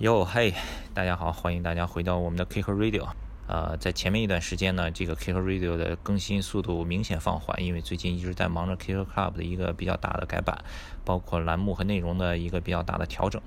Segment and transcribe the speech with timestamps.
[0.00, 0.54] 哟嘿，
[0.94, 3.06] 大家好，欢迎大家回到我们的 k i c k Radio。
[3.46, 10.64] 呃，在前面一段时间呢，这个 k i c k Radio 的更新速度明显放缓，因为最近一直在忙着 k i c k Club 的一个比较大的改版，
[11.04, 13.42] 包括栏目和内容的一个比较大的调整。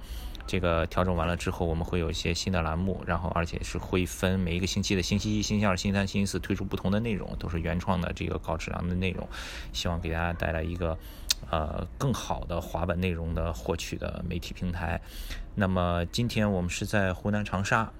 [0.45, 9.27] 这个调整完了之后，我们会有一些新的栏目，然后而且是会分每一个星期的星期一、星期二、星期三、星期四推出不同的内容，都是原创的这个高质量的内容，
[9.71, 10.99] 希望给大家带来一个
[11.53, 14.99] 呃更好的滑板内容的获取的媒体平台。
[15.53, 17.91] 那么今天我们是在湖南长沙，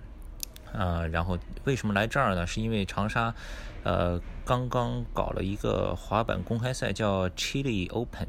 [0.73, 2.47] 呃，然后为什么来这儿呢？
[2.47, 3.35] 是因为长沙
[3.83, 8.27] 呃刚刚搞了一个滑板公开赛，叫 Chili Open。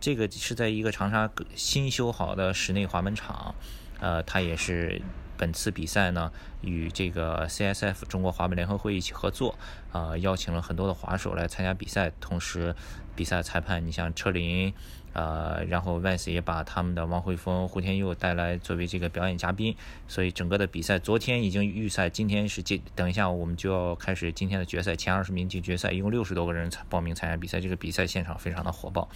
[0.00, 3.54] 这个是在一个长沙新修好的室内滑板场，
[4.00, 5.00] 呃，它也是
[5.38, 9.56] 本次比赛呢与这个 CSF 中国滑板联合会一起合作，
[9.92, 12.74] 啊，邀请了很多的滑手来参加比赛，同时
[13.14, 14.74] 比赛裁判你像车林，
[15.12, 19.74] 呃，然后 Vans 也把他们的王汇峰、胡天佑带来作为这个表演嘉宾，
[20.06, 29.08] 所以整个的比赛昨天已经预赛，今天是今等一下我们就要开始今天的决赛，前二十名进决赛，一共六十多个人参报名参加比赛，这个比赛现场非常的火爆。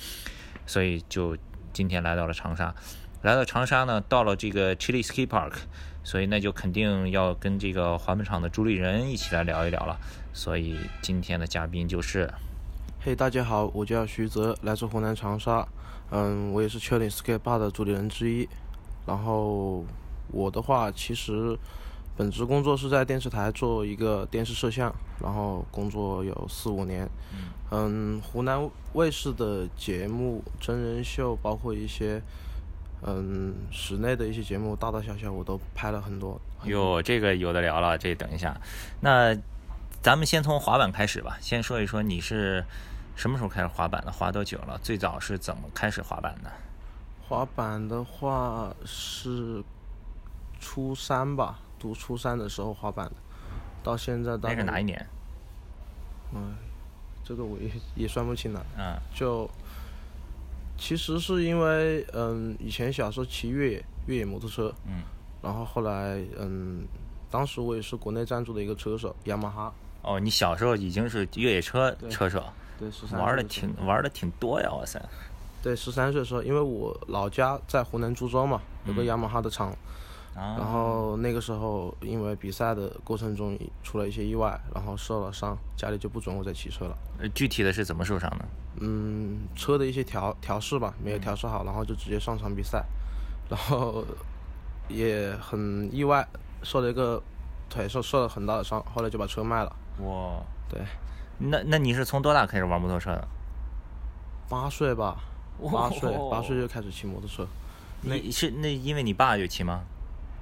[0.65, 1.37] 所以就
[1.73, 2.75] 今天来到了长沙，
[3.23, 5.55] 来到长沙呢，到了这个 Chili Ski Park，
[6.05, 9.99] 所以那就肯定要跟这个滑板场的主理人一起来聊一聊了。
[10.33, 12.33] 所以今天的嘉宾就是，
[13.01, 15.67] 嘿，大家好，我叫徐泽，来自湖南长沙，
[16.11, 18.49] 嗯，我也是 Chili Ski Park 的主理人之一。
[19.07, 19.85] 然后
[20.31, 21.59] 我的话，其实。
[22.15, 27.09] 本职工作是在电视台做一个电视摄像，然后工作有四五年。
[27.71, 32.21] 嗯，湖南卫视的节目、真人秀，包括一些
[33.05, 36.41] 嗯室内的一些节目，大大小小我都拍了很多。
[36.65, 38.57] 哟，这个有的聊了，这等一下。
[39.01, 39.37] 那
[40.01, 42.65] 咱们先从滑板开始吧，先说一说你是
[43.17, 44.13] 什么时候开始滑板的？
[44.13, 44.79] 滑多久了？
[44.83, 46.51] 最早是怎么开始滑板的？
[47.29, 49.63] 滑板的话是
[50.61, 51.59] 初三吧。
[51.79, 53.15] 读初三的时候滑板的，
[53.83, 55.05] 到现在那是哪一年？
[56.33, 56.55] 嗯，
[57.25, 58.65] 这个我也也算不清了。
[58.79, 59.51] 嗯，就
[60.83, 65.05] 其实是因为嗯，以前小时候骑越野越野摩托车，嗯，
[65.41, 66.85] 然后后来嗯，
[67.31, 69.73] 当时我也是国内赞助的一个车手，雅马哈。
[70.03, 72.43] 哦，你小时候已经是越野车车手，
[72.81, 75.01] 对，十三玩的挺玩的挺多呀，哇塞！
[75.63, 79.73] 对，十三岁的时候，因为我老家在湖南株洲嘛，有个雅马哈的厂。
[80.35, 86.97] 然后那个时候，因为比赛的过程中出了一些意外，然后受了伤，家里就不准我再骑车了。
[87.19, 88.45] 呃，具体的是怎么受伤的？
[88.81, 92.83] 嗯，车的一些调调试吧，没有调试好，然后就直接上场比赛，
[93.51, 94.03] 然后
[94.89, 96.27] 也很意外，
[96.63, 97.23] 受了一个
[97.69, 99.77] 腿受受了很大的伤，后来就把车卖了。
[99.99, 100.81] 哇，对，
[101.39, 103.29] 那那你是从多大开始玩摩托车的？
[104.49, 105.19] 八岁吧，
[105.71, 107.47] 八岁八岁就开始骑摩托车。
[108.01, 109.85] 那是那因为你爸有骑吗？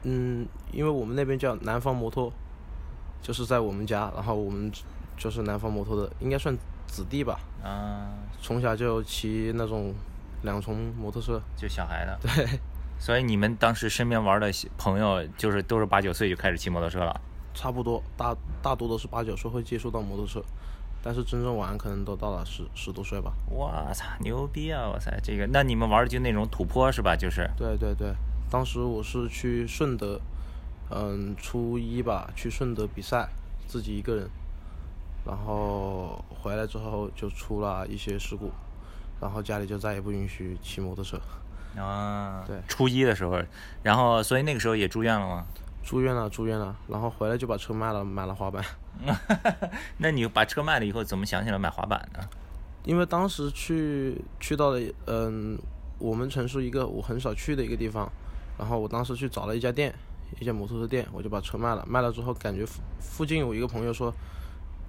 [0.03, 2.33] 嗯，因为我们那边叫南方摩托，
[3.21, 4.71] 就是在我们家，然后我们
[5.17, 6.57] 就是南方摩托的，应该算
[6.87, 7.39] 子弟吧。
[7.63, 8.09] 啊。
[8.41, 9.95] 从小就骑那种
[10.43, 11.41] 两重摩托车。
[11.57, 12.19] 就小孩的。
[12.23, 12.61] 对。
[12.99, 17.19] 所以你们当时身边玩的朋友，就是都是八九岁就开始骑摩托车了。
[17.55, 20.43] 差不多，大大多都是八九岁会接触到摩托车，
[21.03, 23.33] 但是真正玩可能都到了十十多岁吧。
[23.53, 24.91] 哇操，牛逼啊！
[24.91, 27.17] 哇塞，这个，那你们玩的就那种土坡是吧？
[27.17, 27.51] 就是。
[27.57, 28.15] 对对对。
[28.51, 30.21] 当时我是去顺德，
[30.91, 33.29] 嗯，初一吧，去顺德比赛，
[33.69, 34.29] 自己一个人，
[35.25, 38.51] 然后回来之后就出了一些事故，
[39.21, 41.17] 然后家里就再也不允许骑摩托车。
[41.81, 43.41] 啊，对，初一的时候，
[43.85, 45.47] 然后所以那个时候也住院了吗？
[45.85, 48.65] 住院了，住院了，然后回来就把车卖了，买了滑板。
[49.99, 52.19] 那你把车卖了以后，怎么想起来买滑板呢？
[52.85, 55.57] 因为当时去去到了嗯，
[55.99, 58.11] 我们城市一个我很少去的一个地方。
[58.61, 59.95] 然后我当时去找了一家店，
[60.39, 61.83] 一家摩托车店，我就把车卖了。
[61.89, 64.13] 卖了之后，感觉附附近有一个朋友说，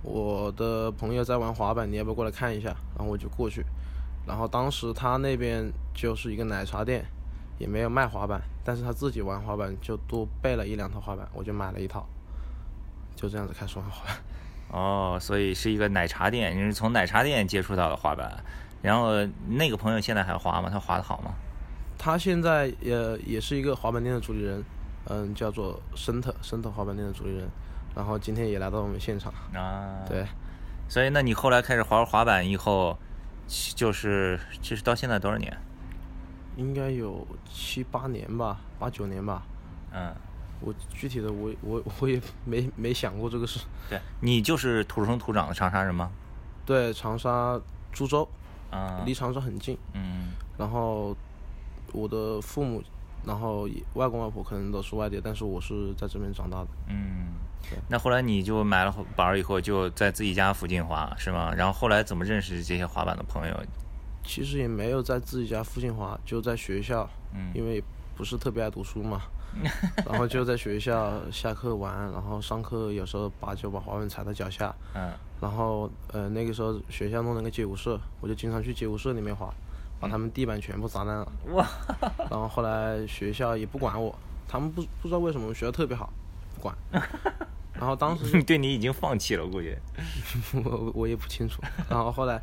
[0.04, 2.76] 我的朋友在玩滑板，你要不要过来看一下？
[2.98, 3.66] 然后我就过去。
[4.28, 7.06] 然后当时他那边就是一个奶茶店，
[7.57, 12.06] 也没有卖滑板，但是他自己玩滑板就多备了一两套滑板，我就买了一套，
[13.16, 14.18] 就这样子开始玩滑板。
[14.78, 18.44] 哦，所以是一个奶茶店，你是从奶茶店接触到的滑板。
[18.81, 19.12] 然后
[19.48, 20.69] 那个朋友现在还滑吗？
[20.69, 21.34] 他滑的好吗？
[22.03, 24.63] 他现在也也是一个滑板店的主理人，
[25.06, 27.48] 嗯，叫做森特森特滑板店的主理人，
[27.95, 30.03] 然后今天也来到我们现场啊。
[30.09, 30.25] 对，
[30.89, 32.98] 所以那你后来开始滑滑板以后，
[33.75, 35.56] 就是其实到现在多少年？
[36.56, 39.44] 应该有七八年吧，八九年吧。
[39.94, 40.12] 嗯，
[40.59, 43.59] 我具体的我我我也没没想过这个事。
[43.92, 46.12] 对你就是土生土长的长沙人吗？
[46.65, 47.62] 对，长沙
[47.92, 48.27] 株洲，
[48.71, 49.77] 啊，离长沙很近。
[49.94, 51.15] 嗯，然后。
[51.94, 52.82] 我的父母
[53.26, 56.68] 然后外公外婆可能都是外地，但是我是在这边长大的。
[56.88, 57.34] 嗯
[57.70, 61.54] 对，那后来你就买了板儿以后，就在自己家附近滑，是吗？
[61.56, 63.56] 然后后来怎么认识这些滑板的朋友？
[64.24, 67.84] 其实也没有在自己家附近滑，就在学校，嗯因为
[68.16, 69.22] 不是特别爱读书嘛，
[70.06, 79.52] 然后就在学校下课玩，然后上课有时候把就把滑板踩到脚下，嗯然后呃那个时候学校弄了个街舞社，我就经常去街舞社里面滑，
[80.01, 81.31] 把他们地板全部砸烂了。
[81.53, 81.65] 哇，
[82.30, 84.13] 然后后来学校也不管我，
[84.48, 86.12] 他们不不知道为什么学校特别好，
[86.56, 86.75] 不管。
[87.74, 89.75] 然后当时 对你已经放弃了，估计。
[90.53, 91.62] 我我也不清楚。
[91.89, 92.42] 然后后来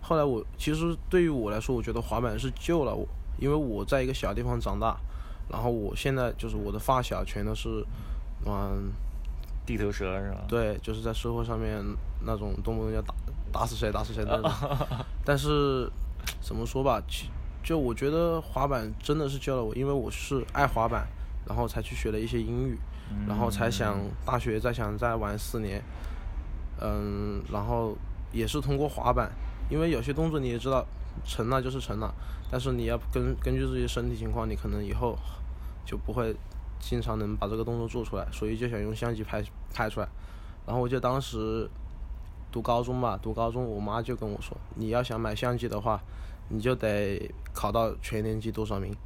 [0.00, 3.06] 后来我其实对于我来说，我觉得滑板是救了我，
[3.38, 4.96] 因为我在一个小地方长大，
[5.48, 7.84] 然后我现在就是我的发小全都是
[8.44, 8.90] 嗯
[9.64, 10.44] 地头蛇是吧？
[10.48, 11.80] 对，就是在社会上面
[12.24, 13.14] 那种动不动就打
[13.52, 14.96] 打死谁打死谁的那种。
[15.24, 15.88] 但是
[16.40, 17.28] 怎么说吧，其
[17.62, 21.06] 就我觉得滑板真的是救了我，因为我是爱滑板，
[21.46, 22.78] 然后才去学了一些英语，
[23.26, 25.82] 然后才想大学再想再玩四年，
[26.80, 27.96] 嗯，然后
[28.32, 29.30] 也是通过滑板，
[29.68, 30.86] 因为有些动作你也知道
[31.24, 32.14] 成了就是成了，
[32.50, 35.18] 但是你要根根据自己身体情况，你可能以后
[35.84, 36.34] 就不会
[36.78, 39.42] 经常能把这个动作做出来，所以就想用相机拍
[39.74, 40.08] 拍出来。
[40.64, 41.68] 然后我记得当时
[42.56, 46.00] 读高中吧，读高中我妈就跟我说，你要想买相机的话，
[46.48, 48.96] 你就得考到全年级多少名。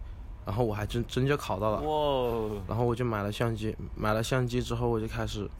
[0.47, 5.50] 然后我还真真就考到了，哇，然后我就买了相机，买了相机之后我就开始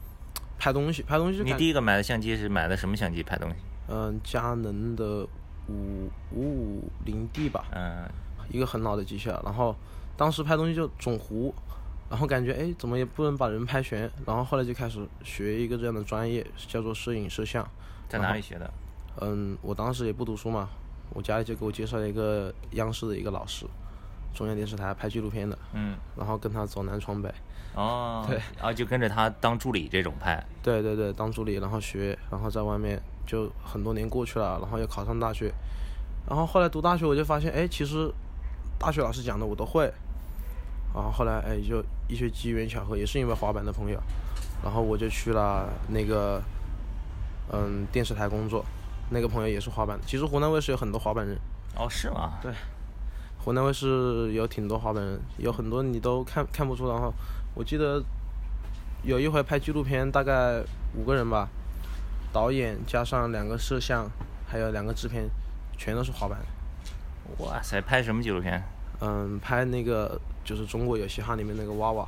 [0.57, 3.55] 拍东西，拍东西你第一个买的相机是买的什么相机拍东西？
[3.89, 5.27] 嗯、佳能的
[5.67, 6.41] 五五
[6.77, 8.09] 五零 D 吧，嗯，
[8.49, 9.41] 一个很老的机器了。
[9.43, 9.75] 然后
[10.15, 11.53] 当时拍东西就总糊，
[12.11, 17.65] 然后感觉哎怎么也不能把人拍全，然后后来就开始学一个这样的专业，叫做摄影摄像。
[18.09, 18.69] 在哪里学的？
[19.21, 20.69] 嗯，我当时也不读书嘛，
[21.13, 23.65] 我家里就给我介绍了一个央视的一个老师，
[24.33, 27.33] 中央电视台拍纪录片的，嗯，然后跟他走南闯北。
[27.73, 30.45] 哦，对，然后就跟着他当助理这种拍。
[30.61, 35.49] 对对对，当助理，然后学，然后在外面就很多年过去了，然后又考上大学，
[36.27, 38.11] 然后后来读大学我就发现，哎，其实
[38.77, 39.89] 大学老师讲的我都会，
[40.93, 43.99] 然后后来哎就一些机缘巧合，也是因为滑板的朋友，
[44.63, 46.41] 然后我就去了那个
[47.51, 48.65] 嗯电视台工作，
[49.09, 51.37] 那个朋友也是滑板的，其实湖南卫视有很多滑板人，
[51.75, 52.39] 哦，是吗？
[52.41, 52.51] 对
[53.43, 56.87] 湖南卫视有挺多滑板人，有很多你都看看不出。
[56.87, 57.13] 然后
[57.55, 58.03] 我记得
[59.03, 60.61] 有一回拍纪录片，大概
[60.93, 61.47] 五个人吧，
[62.31, 64.07] 导演加上两个摄像，
[64.47, 65.27] 还有两个制片，
[65.75, 66.37] 全都是滑板。
[67.39, 68.61] 哇塞，拍什么纪录片？
[68.99, 72.07] 嗯，拍那个就是《中国有嘻哈》里面那个娃娃，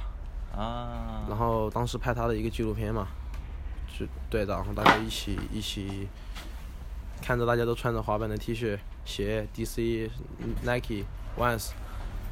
[0.55, 3.07] 啊，然后当时拍他的一个纪录片嘛，
[3.97, 6.07] 就对的，然后大家一起一起
[7.21, 10.09] 看着大家都穿着滑板的 T 恤、鞋，DC、
[10.63, 11.05] Nike、
[11.37, 11.71] Vans，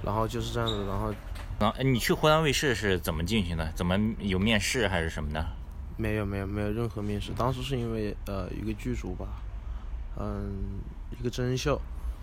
[0.03, 1.13] 然后就是这样子，然后
[1.59, 3.71] 啊，哎你去湖南卫视是怎么进去的？
[3.75, 5.45] 怎么有面试还是什么的？
[5.97, 9.27] 没有没有没有任何面试，当时是因为呃一个剧组吧，
[10.17, 10.79] 嗯
[11.19, 11.79] 一个真人秀，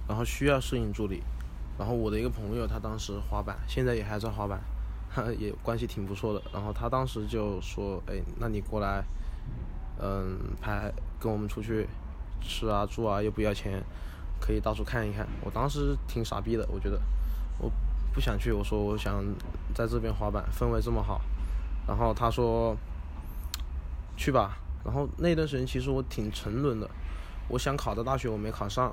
[0.09, 1.23] 然后需要摄影助理，
[1.79, 4.61] 然后我的一个朋友他当时滑板，现在也还在滑板，
[5.39, 9.05] 也关系挺不错的，然后他当时就说，哎，那你过来，
[10.01, 11.87] 嗯拍跟我们出去
[12.41, 13.83] 吃啊住啊又不要钱，
[14.41, 15.27] 可以到处看一看。
[15.45, 17.01] 我当时挺傻逼的，我觉得
[17.59, 17.71] 我
[18.13, 19.25] 不想去，我说我想
[19.75, 21.21] 在这边滑板，氛围这么好，
[21.87, 22.77] 然后他说。
[24.21, 24.59] 去吧。
[24.85, 26.91] 然后那段时间其实我挺沉沦的，
[27.47, 28.93] 我想考的大学我没考上，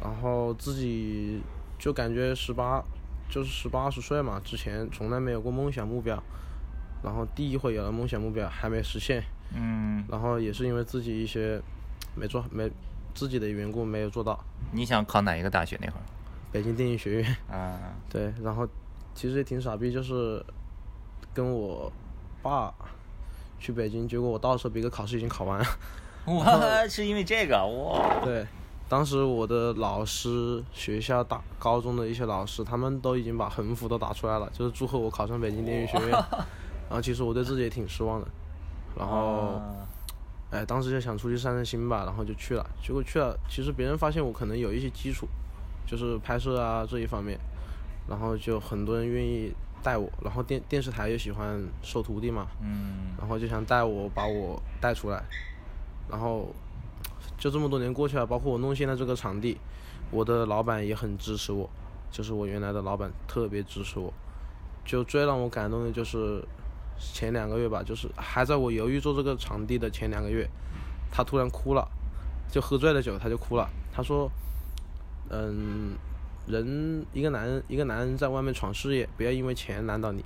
[0.00, 1.42] 然后自己
[1.80, 2.84] 就感觉十八，
[3.30, 6.22] 就是十八二十岁嘛，之前从来没有过梦想目标，
[7.02, 11.60] 然后第一回有了梦想目标还没实现，嗯，然后也是因为自己一些
[12.14, 12.70] 没做没
[13.14, 14.38] 自己的缘故没有做到。
[14.72, 16.04] 你想考哪一个大学那会儿？
[16.52, 18.68] 北京电影学院，啊，对，然后
[19.14, 20.44] 其实也挺傻逼，就是
[21.32, 21.90] 跟我
[22.42, 22.74] 爸
[23.58, 25.64] 去北京，结果我到的时候别个考试已经考完了。
[26.26, 28.20] 我，是因为这个哇？
[28.22, 28.46] 对，
[28.90, 36.10] 当时我的老师、学校大高中的一些老师，他们都已经把横幅都打出来了，就是祝贺我考上北京电影学院。
[36.90, 38.26] 然后其实我对自己也挺失望的，
[38.98, 39.86] 然后，啊
[40.50, 42.66] 哎，当时就想出去散散心吧，然后就去了。
[42.82, 45.28] 结果去了，其实别人发现我可能有一些基础，
[45.86, 47.38] 就是拍摄啊这一方面，
[48.08, 49.52] 然后就很多人愿意
[49.84, 55.22] 带我，然后电电视台也喜欢收徒弟嘛，嗯，然后就想带我把我带出来，
[56.08, 56.52] 然后
[57.40, 59.58] 就这么多年过去了，包括我弄现在这个场地，
[60.12, 61.68] 我的老板也很支持我，
[62.12, 64.12] 就是我原来的老板特别支持我，
[64.84, 66.40] 就最让我感动的就是
[66.98, 70.48] 前两个月吧，就是还在我犹豫做这个场地的前两个月，
[71.10, 71.88] 他突然哭了，
[72.48, 74.30] 就喝醉了酒他就哭了，他说，
[75.30, 75.96] 嗯。
[76.46, 80.24] 人一个男人一个男人在外面闯事业，不要因为钱难倒你。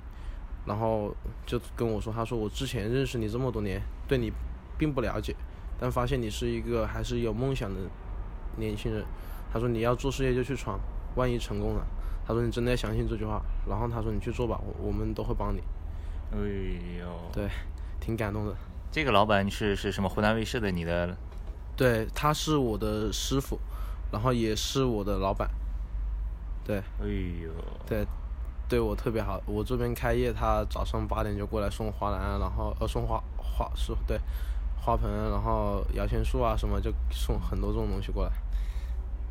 [0.65, 1.13] 然后
[1.45, 4.31] 就跟我说，他说我之前认识你这么多年，对你
[4.75, 5.35] 并不了解，
[5.79, 7.79] 但发现你是一个还是有梦想的
[8.57, 9.03] 年轻人。
[9.51, 10.79] 他说你要做事业就去闯，
[11.15, 11.85] 万一成功了，
[12.27, 13.41] 他说你真的要相信这句话。
[13.67, 15.61] 然后他说你去做吧，我我们都会帮你。
[16.31, 16.37] 哎
[16.99, 17.49] 呦，对，
[17.99, 18.53] 挺感动的。
[18.91, 20.71] 这个老板是是什么湖南卫视的？
[20.71, 21.15] 你的？
[21.77, 23.59] 对，他是我的师傅，
[24.11, 25.49] 然后也是我的老板。
[26.63, 26.77] 对。
[26.99, 27.07] 哎
[27.43, 27.51] 呦。
[27.85, 28.05] 对，
[28.67, 29.41] 对我特别好。
[29.45, 34.19] 我这边开业，他早上八点就过来送花篮，然后呃送花花是，对，
[34.77, 38.31] 花盆，然后摇钱树啊什么，就送很多这种东西过来。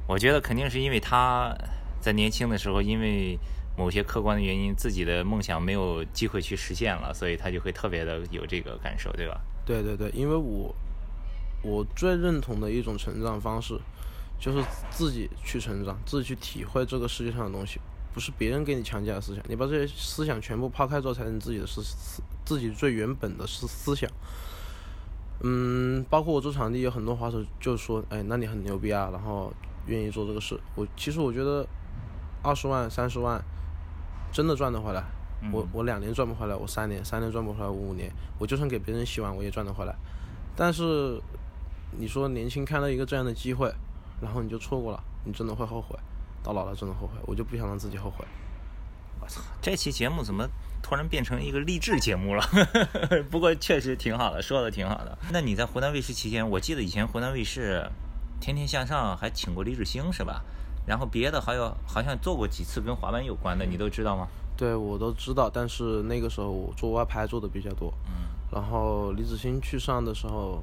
[0.07, 1.57] 我觉得肯定是因为他
[2.01, 3.39] 在年轻的时候，因为
[3.77, 9.41] 某些客观的原因，自己的梦想没有机会去实现了，所以他就会特别的有这个感受，对吧？
[9.65, 10.75] 对对对，因为我
[11.63, 13.81] 我最认同的一种成长方式，
[14.39, 17.81] 就是自己去成长，自己去体会这个世界上的东西，
[18.13, 24.11] 不是别人给你强加的思想，你把这些思想全部抛开之后，才能自己的思思自己最原本的思思想。
[25.41, 29.53] 嗯，包括我做场地，有很多滑手就说，哎，那你很牛逼啊，然后。
[29.87, 31.67] 愿意做这个事，我其实我觉得，
[32.43, 33.38] 二十万、三十万，
[34.33, 35.05] 真的赚得回来。
[35.53, 39.95] 我我两年赚不回来，我三年，三年赚不回来，我五年，我就算给别人洗碗，我也赚得回来。
[40.57, 41.21] 但是，
[41.99, 43.71] 你说年轻看到一个这样的机会，
[44.23, 45.95] 然后你就错过了，你真的会后悔，
[46.43, 47.19] 到老了真的后悔。
[47.26, 48.25] 我就不想让自己后悔。
[49.21, 50.49] 我操，这期节目怎么
[50.83, 52.44] 突然变成一个励志节目了？
[53.30, 55.18] 不过确实挺好的，说的挺好的。
[55.30, 57.88] 那你在湖南卫视期间，我记得以前湖南卫视。
[58.40, 60.44] 天天向上还请过李志兴是吧？
[60.87, 64.28] 然后别的还有好像做过几次跟滑板有关的，你都知道吗？
[64.54, 67.94] 对，我都知道，但是那个时候我做外拍做的比较多。
[68.06, 68.28] 嗯。
[68.52, 70.62] 然后李子兴去上的时候，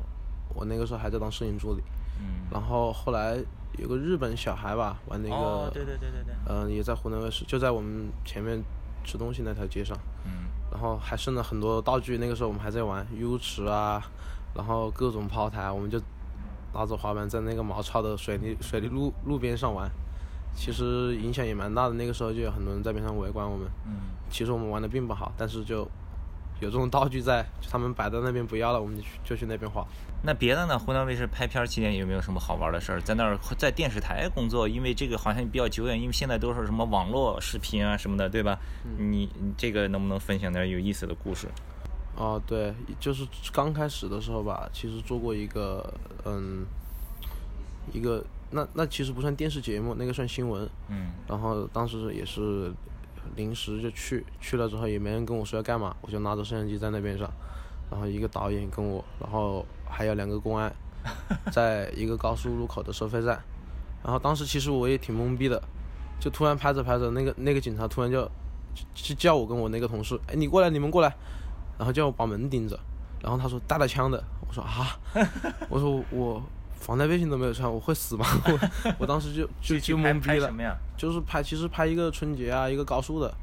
[0.54, 1.82] 我那个时候还在当摄影助理。
[2.20, 2.46] 嗯。
[2.52, 3.40] 然后后来
[3.78, 5.36] 有个日本小孩吧，玩那个。
[5.36, 6.34] 哦，对对对对对。
[6.48, 8.62] 嗯，也在湖南卫视，就在我们前面
[9.04, 9.98] 吃东西那条街上。
[10.26, 10.50] 嗯。
[10.72, 14.02] 然后还剩了很多道具，那个时候我们还在玩 U 池啊，
[14.56, 16.02] 然后各种炮台，我们就。
[16.74, 19.92] 拿着滑板在那个毛糙的水泥水泥路路边上玩，
[20.56, 21.96] 其实影响也蛮大的。
[21.96, 23.68] 那个时候就有很多人在边上围观我们。
[23.86, 23.92] 嗯。
[24.30, 25.86] 其实我们玩的并不好，但是就
[26.62, 29.86] 有这种道具在，他们摆在那边不要了，我们就去就去那边画。
[30.24, 30.78] 那别的呢？
[30.78, 33.02] 湖南卫视拍片期间有没有什么好玩的事儿？
[33.02, 38.60] 在那儿在电视台工作，因为这个好像比较久远，因为现在都是什么网络视频啊什么的，对吧？
[39.00, 41.48] 你你这个能不能分享点有意思的故事？
[42.16, 45.92] 哦，对，就是刚开始的时候吧，其实做过一个，
[46.26, 46.64] 嗯，
[47.92, 50.70] 一个那那其实不算电视节目，那个算新闻。
[50.90, 51.14] 嗯。
[51.28, 52.72] 然后当时也是
[53.36, 57.30] 临时就去，去了之后也没人跟我说要干嘛，我就拿着摄像机在那边上，
[57.90, 60.74] 然后一个导演跟我，然后还有两个公安，
[61.52, 63.42] 在一个高速路口的收费站，
[64.04, 65.62] 然后当时其实我也挺懵逼的，
[66.20, 68.30] 就突然拍着拍着，那个那个警察突然就
[68.94, 71.14] 就叫我跟我那个同事，哎，你过来，你们过来。
[71.78, 72.80] 然后叫我把门顶着，
[73.24, 75.00] 然后他说带了枪的，我说啊，
[75.68, 76.40] 我说我
[76.82, 78.26] 防弹背心都没有穿，我会死吗？
[78.46, 80.48] 我我当时就就就懵逼了。
[80.48, 80.76] 什么呀？
[80.98, 83.34] 就是拍，其实拍一个春节啊，一个高速的。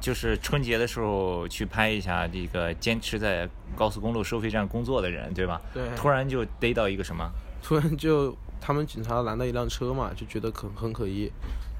[0.00, 5.60] 就是春节的时候去拍一下这个坚持在高速公路收费站工作的人，对吧？
[5.72, 5.88] 对。
[5.94, 7.30] 突然就逮到一个什么？
[7.62, 11.30] 突然就他们警察拦到一辆车嘛，就觉得很很可疑，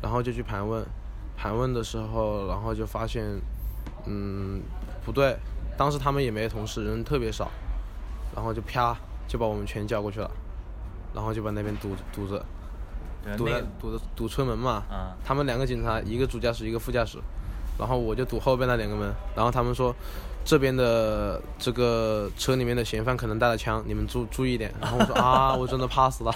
[0.03, 0.85] 然后就去盘问，
[1.37, 3.25] 盘问的时候，然后就发现，
[4.07, 4.61] 嗯，
[5.05, 5.37] 不对。
[5.79, 7.51] 当时他们也没同事，人特别少，
[8.35, 8.97] 然后就啪
[9.29, 10.31] 就把我们全叫过去了，
[11.17, 12.45] 然后就把那边堵堵着，
[13.37, 14.85] 堵在堵着堵车门嘛。
[15.25, 17.19] 他们两个警察，一个主驾驶，一个副驾驶，
[17.79, 19.11] 然后我就堵后边那两个门。
[19.35, 19.93] 然后他们说，
[20.45, 24.73] 这边的这个车里面的嫌犯可能带了枪，你们注注意点。
[24.81, 26.33] 然后我说啊，我真的怕死了。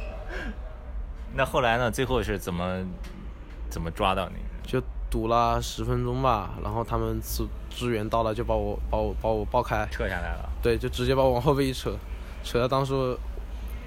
[1.36, 1.90] 那后来呢？
[1.90, 2.84] 最后是怎么
[3.68, 4.36] 怎么抓到你？
[4.66, 4.82] 就。
[5.10, 10.48] 堵了十分钟吧，然后他们支支援到了，就把我把我把我抱开，撤下来了。
[10.62, 11.90] 对，就直接把我往后背一扯，
[12.44, 12.94] 扯到当时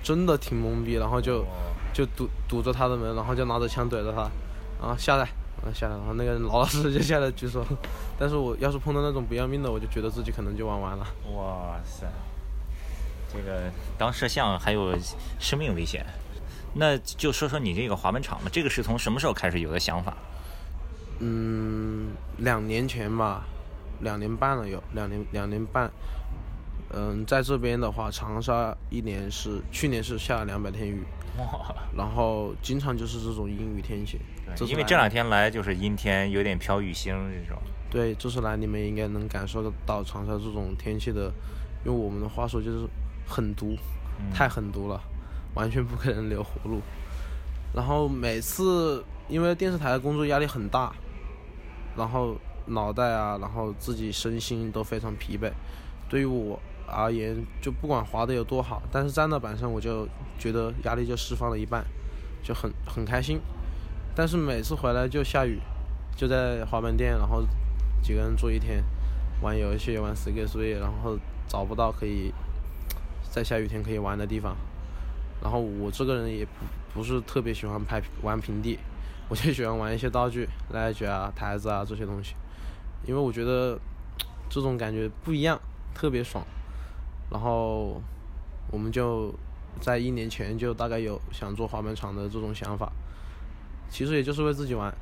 [0.04, 1.46] 真的挺懵逼，然后就
[1.94, 4.30] 就堵堵着他的门，然后就拿着枪怼着他，
[4.82, 5.24] 然后下来，
[5.64, 7.66] 然后下来，然后那个人老老实实就下来举手。
[8.20, 11.08] 但是我要是碰到那种不要命的，我就觉得自己可能就玩完了。
[11.34, 12.06] 哇塞，
[13.32, 14.94] 这个当摄像还有
[15.40, 16.06] 生命危险，
[16.74, 20.14] 那就说说你这个滑板场吧，这个是从什么时候开始有的想法？
[21.20, 23.46] 嗯，两年前吧，
[24.02, 25.90] 两年半了有两年两年半。
[26.96, 31.04] 嗯，在这边的话，长沙一年是去年是下了两百天雨，
[31.98, 34.20] 然后经常就是这种阴雨天气。
[34.68, 37.60] 因为这两天来就是阴天，有点飘雨星这种。
[37.90, 41.32] 对，这次来你们应该能感受得到长沙这种天气的，
[41.86, 42.88] 用我们的话说就是
[43.28, 43.76] 狠毒，
[44.32, 45.02] 太狠毒了，
[45.56, 46.80] 完全不给人留活路。
[47.74, 50.94] 然后每次因为电视台的工作压力很大，
[51.98, 52.36] 然后
[52.68, 55.52] 脑袋啊，然后自己身心都非常疲惫。
[56.08, 61.86] 对于我而言，就不管滑的有多好，但是站到板上我就觉得压力就释放了一半，
[62.44, 63.40] 就很很开心。
[64.16, 65.60] 但是每次回来就下雨，
[66.16, 67.44] 就在滑板店，然后
[68.02, 68.84] 几个人坐一天，
[69.42, 72.32] 玩游戏，玩 s k 所以然后找不到可以
[73.32, 74.56] 在下雨天可以玩的地方。
[75.42, 76.52] 然后我这个人也不
[76.94, 78.78] 不是特别喜欢拍玩平地，
[79.28, 82.36] 我就喜欢玩一些道具，来举啊、台子啊这些东西，
[83.06, 83.80] 因为我觉得
[84.50, 85.60] 这种感觉不一样，
[85.94, 86.46] 特别爽。
[87.34, 88.00] 然后
[88.72, 89.34] 我们就
[89.82, 92.90] 在一年前就大概有想做滑板场的这种想法。
[93.90, 94.94] 其实也就是为自己玩，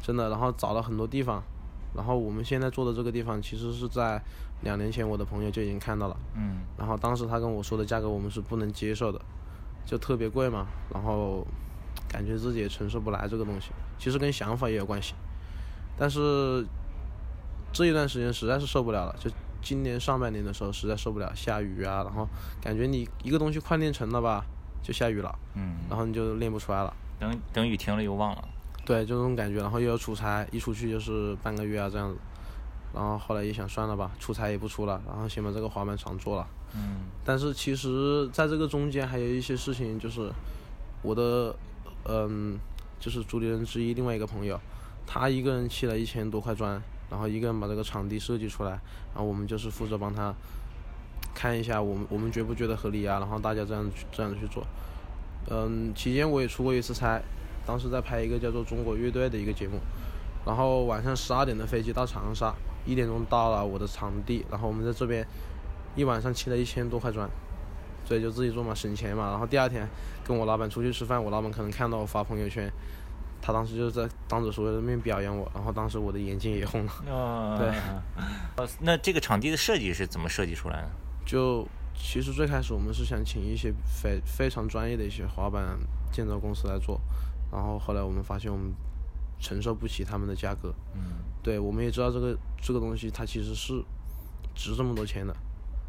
[0.00, 0.30] 真的。
[0.30, 1.42] 然后找了很多地方，
[1.94, 4.20] 然后我们现在做的这个地方，其实是在
[4.62, 6.16] 两年前我的朋友就已经看到了。
[6.34, 6.60] 嗯。
[6.78, 9.20] 然后当时他跟我说的价格，我们是不能接受的，
[9.84, 10.66] 就特别贵嘛。
[10.92, 11.46] 然后
[12.08, 13.70] 感觉自己也承受不来这个东西。
[13.98, 15.14] 其实跟想法也有关系，
[15.96, 16.66] 但是
[17.72, 19.14] 这一段时间实在是受不了了。
[19.20, 19.30] 就
[19.62, 22.28] 今年上半年的时候，实在受不了，下雨啊，然后
[22.60, 24.44] 感觉你一个东西快练成了吧，
[24.82, 25.38] 就下雨了。
[25.54, 25.76] 嗯。
[25.88, 26.94] 然后你就练不出来了。
[27.18, 28.48] 等等雨停了又忘了，
[28.84, 29.60] 对，就这种感觉。
[29.60, 32.18] 然后又要出差，一出去就是半个月啊这样子。
[32.94, 36.46] 然后后来也想算了吧，出差也不出了，然后先把这个滑板场做了。
[36.74, 37.06] 嗯。
[37.24, 40.30] 但是其实在这个中间还有一些事情，就是
[41.02, 41.54] 我的
[42.04, 42.58] 嗯，
[43.00, 44.60] 就是主理人之一另外一个朋友，
[45.06, 50.34] 他一个人砌了一千多块砖，然后一个人把这个场地设计出来，然后我们就是负责帮他
[51.34, 53.18] 看一下，我们我们觉不觉得合理啊？
[53.18, 54.66] 然后大家这样这样去做。
[55.48, 57.20] 嗯，期间我也出过一次差，
[57.64, 59.78] 当时在拍一个叫做《中国乐队》的一个节目，
[60.44, 62.52] 然后晚上十二点的飞机到长沙，
[62.84, 65.24] 一点钟到了我的场地，然后我们在这边
[65.94, 67.30] 一晚上砌了一千多块砖，
[68.04, 69.30] 所以就自己做嘛，省钱嘛。
[69.30, 69.88] 然后第二天
[70.24, 72.68] 跟我老板出去吃饭，我老板可能看到我发朋友圈，
[73.46, 76.92] 他当时就在当着所有人面表扬我，然后当时我的眼睛也红了。
[77.06, 77.68] 哦， 对。
[78.56, 80.90] 呃，那这个场地的设计是怎么设计出来的？
[81.24, 81.66] 就。
[81.98, 85.78] 其实最开始我们是想请一些非非常专业的一些滑板
[86.12, 87.00] 建造公司来做，
[87.50, 88.70] 然后后来我们发现我们
[89.40, 90.74] 承受不起他们的价格。
[90.94, 91.00] 嗯。
[91.42, 93.82] 对，我们也知道这个这个东西它其实是
[94.54, 95.34] 值这么多钱的，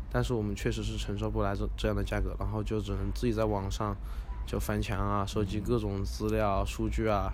[0.09, 3.93] 但是我们确实是承受不来这这样的价格，然后就只能自己在网上
[4.47, 7.31] 就翻墙啊，收集各种资料数据啊，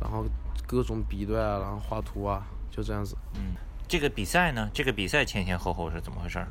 [0.00, 0.24] 然后
[0.66, 3.16] 各种比对啊，然后画图啊，就这样子。
[3.34, 3.54] 嗯。
[3.86, 4.70] 这个比赛呢？
[4.72, 6.44] 这个比赛前前后后是怎么回事？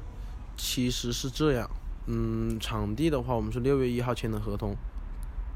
[0.56, 1.68] 其实是这样，
[2.06, 4.76] 嗯，场地的话，我们是六月一号签的合同，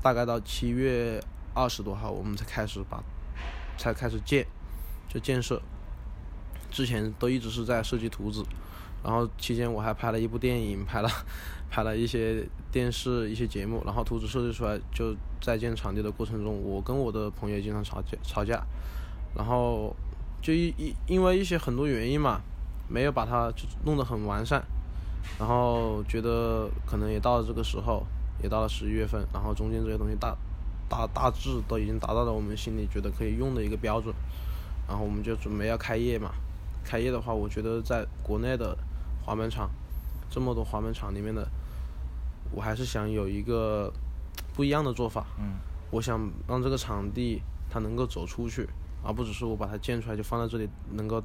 [0.01, 3.01] 大概到七月二十多号，我们才开始把，
[3.77, 4.47] 才开始建，
[5.07, 5.61] 就建设。
[6.71, 8.43] 之前都一直是在设计图纸，
[9.07, 11.09] 然后期间我还拍了一部电影，拍了，
[11.69, 18.61] 拍了一些电视一些节目，然后图纸设计出来，就在建场地的过程中，我跟我的朋友经常吵架吵架，
[19.33, 19.95] 然后
[20.41, 22.41] 就一一因为一些很多原因嘛，
[22.89, 24.61] 没有把它就弄得很完善。
[25.39, 28.05] 然后觉得可能也到了这个时候，
[28.43, 30.35] 也到了十一月份，然后中间这些东西大，
[30.89, 34.13] 大大致都已经达到了我们心里觉得可以用的一个标准，
[34.85, 36.31] 然后我们就准备要开业嘛。
[36.83, 38.77] 开业的话，我觉得在国内的
[39.27, 39.69] 滑板场，
[40.29, 41.45] 这么多滑板场里面的，
[42.49, 43.91] 我还是想有一个
[44.53, 45.27] 不一样的做法。
[45.37, 45.57] 嗯。
[45.89, 48.67] 我想让这个场地它能够走出去，
[49.03, 51.21] 而不只是我把它建出来就放在这里，能够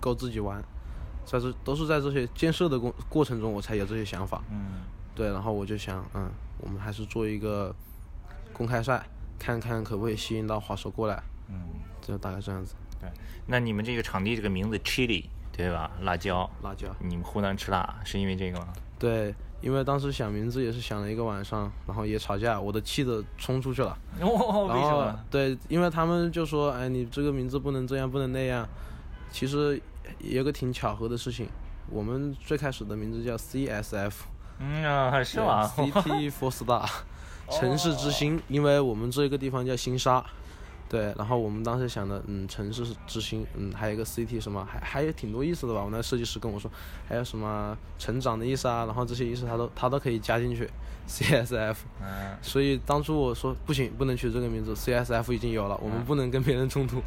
[0.00, 0.62] 够自己玩。
[1.24, 4.42] 在这都是在这些建设的过过程中，我才有这些想法。
[4.50, 4.82] 嗯，
[5.14, 7.74] 对，然后我就想，嗯，我们还是做一个
[8.52, 9.04] 公开赛，
[9.38, 11.22] 看看可不可以吸引到滑手过来。
[11.48, 11.60] 嗯，
[12.00, 12.74] 就大概这样子。
[13.00, 13.10] 对，
[13.46, 15.90] 那你们这个场地这个名字 Chili 对吧？
[16.00, 16.48] 辣椒。
[16.62, 16.88] 辣椒。
[16.98, 18.68] 你们湖南吃辣是因为这个吗？
[18.98, 23.96] 对，因为当时想名字也是想了一个晚上，然后也吵架，我的气得冲出去了。
[24.20, 25.18] 哦，为什么？
[25.30, 28.68] 对，因为他们就说，哎，你这个名字不能这样，不能那样。
[29.30, 29.80] 其实。
[30.18, 31.48] 有个挺巧合的事情，
[31.88, 34.12] 我们最开始的名字叫 CSF，
[34.58, 36.86] 嗯啊，是吗？City for Star，
[37.48, 40.22] 城市之星，因为我们这个地方叫星沙，
[40.92, 45.82] 对，然后我们当时想的，嗯，城市之星，嗯，还有一个 City 什么，还还有挺多意思的吧？
[45.82, 46.70] 我那设计师跟我说，
[47.08, 50.68] 还有什么成长的意思啊，然后这些意思他都他都可以加进去，
[51.08, 57.00] CSF，嗯，所以当初我说不行，不能取这个名字，CSF 已经有了，我们不能跟别人冲突，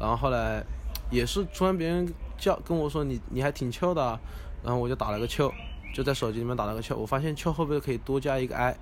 [0.00, 0.64] 然后后来
[1.10, 2.12] 也是突然别人。
[2.40, 4.18] 叫跟我说你你还挺翘的，
[4.64, 5.52] 然后我就打了个翘，
[5.92, 8.74] 就在手机里面打了个翘，我发现翘后边可以多加一个 i，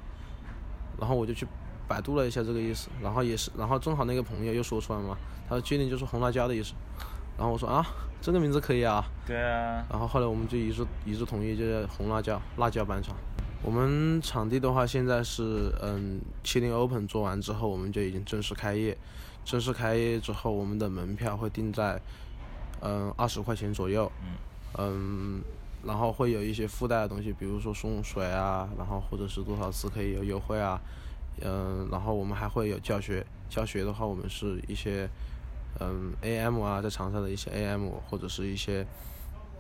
[0.97, 1.45] 然后我就去
[1.89, 5.17] 百度了一下这个意思，然后也是，然后正好那个朋友又说出来嘛，
[5.49, 6.75] 他说确定就是红辣椒的意思，
[7.37, 7.85] 然后我说啊
[8.21, 13.17] 这个名字可以啊，对啊，然后后来我们就一致一致同意，就叫红辣椒辣椒板场。
[13.61, 18.97] 我们场地的话，现在是嗯，七零 Open 做完之后，我们就已经正式开业。
[19.45, 22.01] 正式开业之后，我们的门票会定在
[22.81, 24.11] 嗯二十块钱左右。
[24.23, 24.35] 嗯。
[24.79, 25.43] 嗯，
[25.85, 30.81] 然后会有一些附带的东西，比如说送水啊，然后或者是多少次可以有优惠啊。
[31.43, 33.25] 嗯，然后我们还会有教学。
[33.49, 35.09] 教学的话，我们是一些
[35.81, 38.87] 嗯 AM 啊，在长沙的一些 AM 或者是一些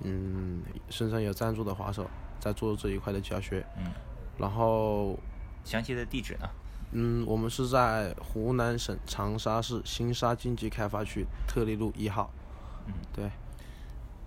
[0.03, 3.65] 嗯身上有赞助的滑手在做这一块的教学。
[3.79, 3.91] 嗯。
[4.39, 5.19] 然后。
[5.65, 6.49] 详细的地址呢？
[6.93, 12.31] 嗯，我们是在湖南省长沙市新沙经济开发区特立路一号。
[12.87, 13.31] 嗯，对。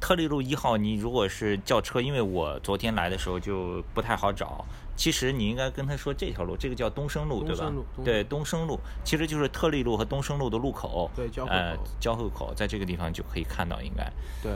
[0.01, 4.65] 特立路一号，你如果是叫车，因为我昨天来的时候就不太好找。
[4.97, 7.71] 其实你应该跟他说这条路，这个叫东升路，对吧？
[8.03, 11.09] 对，东升路其实就是特立路和东升路的路口。
[11.15, 11.83] 对，交汇口。
[11.99, 14.11] 交汇口在这个地方就可以看到，应该。
[14.43, 14.51] 对。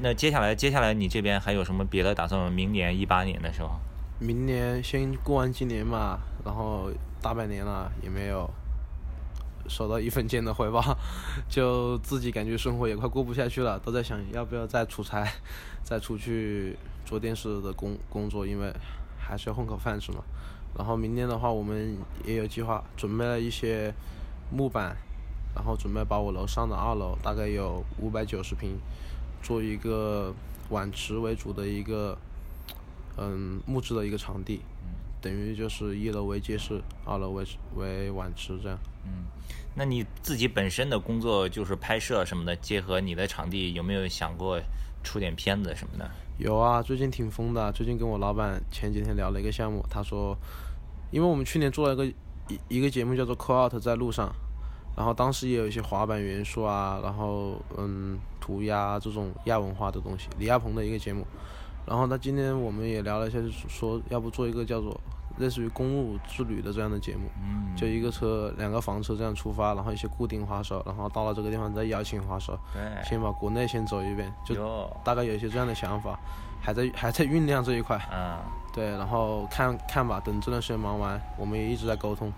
[0.00, 2.50] 那接下来，接下来你这边还有什么别的打算？
[2.50, 3.70] 明年一八年的时候？
[4.18, 8.48] 明年先过完今年嘛，然后大半年了也没有。
[9.68, 10.82] 收到一分钱的回报，
[11.48, 15.26] 就自己感觉生活也快过不下去了，都在想要不要再出差，
[15.82, 18.72] 再出去做电视的工工作，因为
[19.18, 20.22] 还是要混口饭吃嘛。
[20.76, 23.92] 然后明年的话，我们也有计划，准备了一些
[24.50, 24.96] 木板，
[25.54, 28.78] 然后准备把我楼上的二楼大概有五百九十平，
[29.42, 30.34] 做一个
[30.68, 32.18] 碗池为主的一个
[33.16, 34.60] 嗯木质的一个场地。
[35.26, 38.78] 等于就是一楼为街市，二楼为为碗池这样。
[39.04, 39.24] 嗯，
[39.74, 44.60] 那你自己本身的工作就是拍摄什么的，结合你的场地，有没有想过
[45.02, 46.08] 出点片子什么的？
[46.38, 47.72] 有啊，最近挺疯的。
[47.72, 50.38] 最近跟我老板前几天聊了一个项目，他说，
[51.10, 54.32] 因为我们去年做了一个一一个节目叫做《Call Out》在路上，
[54.96, 61.26] 然后当时也有一些滑板元素啊，然后嗯涂鸦这种亚文化的东西，李亚鹏的一个节目。
[61.84, 65.00] 然后他今天我们也聊了一下，说要不做一个叫做。
[65.38, 72.58] 类似于公路之旅的这样的节目，嗯就一个车、两个房车这样出发，然后一些固定滑手，然后到了这个地方再邀请滑手，
[73.04, 76.18] 先把国内先走一遍，就大概有一些这样的想法，
[76.62, 78.00] 还在还在酝酿这一块。
[78.10, 78.38] 嗯，
[78.72, 82.32] 对，然后看看吧，等这段时间忙完，我们也一直在沟通。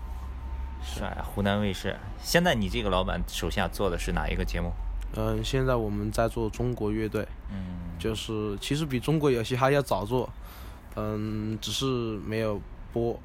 [0.83, 1.95] 是啊，湖南卫视。
[2.21, 4.71] 现在你这个老板手下做的是哪一个节目？
[5.15, 10.29] 嗯，现在我们在做中国乐队，嗯，就是其实比中国有嘻哈要早做，
[10.95, 11.85] 嗯，只是
[12.25, 12.59] 没有。
[12.93, 13.19] 播，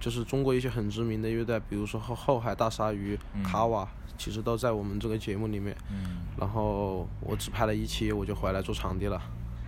[0.00, 5.76] 就是中国一些很知名的乐队，比如说后后海大鲨鱼、卡瓦，其实都在我们这个节目里面。
[5.90, 6.22] 嗯。
[6.38, 9.22] 然后我只拍了一期，我就回来做场地了，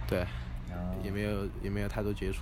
[0.09, 0.27] 对，
[1.05, 2.41] 也没有也没有太多接触。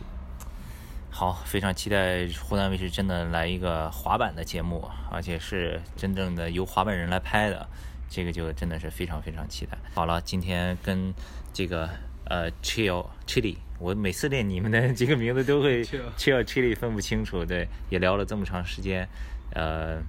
[1.11, 7.69] 好，非常期待湖南卫视真的来一个滑板的节目，而且是真正的由滑板人来拍的，
[8.09, 9.79] 这个就真的是非常非常期待。
[9.95, 11.15] 好了，今天跟
[11.53, 11.89] 这个
[12.25, 13.59] 呃 Chill Chili。
[13.79, 15.85] 我每次练你们的 几个名字都会
[16.17, 19.07] 切尔切里分不清楚，对，也聊了这么长时间，
[19.53, 20.01] 呃，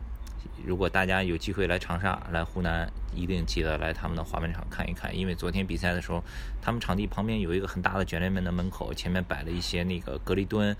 [0.65, 6.23] 如果大家有机会来长沙、来湖南，一定记得来他们的滑板场看一看，因为昨天比赛的时候，
[6.61, 10.75] 他们场地旁边有一个很大的卷帘门的门口，前面摆了一些那个隔离墩，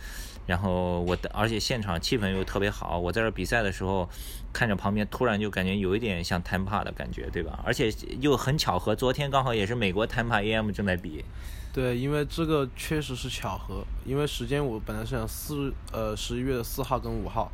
[0.46, 4.08] 然后我的，而且现场气氛又特别好，我在这比赛的时候，
[4.54, 7.60] 看着旁边突然就感觉有一点像 Tampa 的感觉，对吧？
[7.66, 11.26] 而且又很巧合，昨天刚好也是美国 Tampa AM 正在比。
[11.76, 17.52] 对，因为这个确实是巧合，因为时间我本来是想四呃十一月的四号跟五号，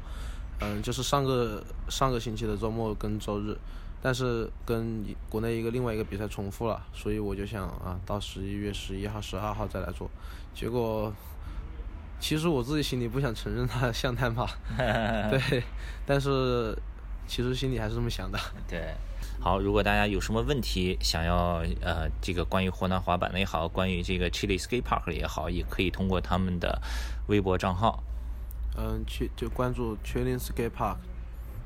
[0.59, 3.57] 嗯，就是上个上个星期的周末跟周日，
[3.99, 10.07] 但是跟国内一个另外一个比赛重复了，所以我就想啊，到十一月十一号、十二号再来做。
[10.53, 11.11] 结果
[12.19, 15.63] 其实我自己心里不想承认它像探吧， 对，
[16.05, 16.77] 但是
[17.27, 18.39] 其实心里还是这么想的。
[18.67, 18.93] 对。
[19.39, 26.79] 好，如果大家有什么问题想要呃，这个关于湖南滑板的也好，关于这个 Chili Skate Park 的也好，也可以通过他们的
[27.25, 28.03] 微博账号，
[28.77, 30.97] 嗯，去就关注 Chili Skate Park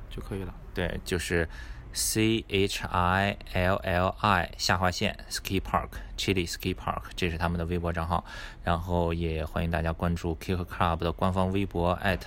[0.09, 0.53] 就可以了。
[0.73, 1.49] 对，就是
[1.91, 8.23] C H I L L I 下划线 Skate Park Chili Skate Park，这是他们的微博账号。
[8.63, 12.21] 然后也欢迎大家关注 Kick Club 的官方微博 at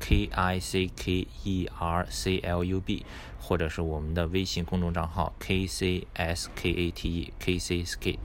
[0.00, 3.04] K I C K E R C L U B。
[3.40, 8.18] 或者是我们的微信公众账号 K C S K A T E K C S K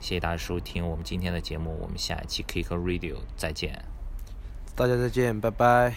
[0.00, 3.84] 谢谢大家收听我们今天的节目，我们下一期 Kick Radio 再见，
[4.74, 5.96] 大家再见，拜拜。